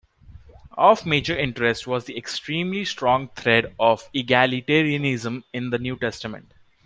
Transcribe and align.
Of 0.79 1.05
major 1.05 1.37
interest 1.37 1.85
was 1.85 2.05
the 2.05 2.17
extremely 2.17 2.85
strong 2.85 3.27
thread 3.35 3.75
of 3.79 4.11
egalitarianism 4.13 5.43
in 5.53 5.69
the 5.69 5.77
New 5.77 5.95
Testament. 5.95 6.55